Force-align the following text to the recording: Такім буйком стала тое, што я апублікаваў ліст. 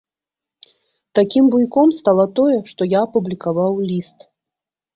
Такім 1.19 1.51
буйком 1.57 1.93
стала 1.99 2.25
тое, 2.41 2.57
што 2.73 2.81
я 2.97 3.07
апублікаваў 3.11 3.73
ліст. 3.89 4.17